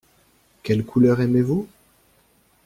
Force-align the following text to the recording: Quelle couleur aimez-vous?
Quelle 0.63 0.83
couleur 0.83 1.19
aimez-vous? 1.21 1.67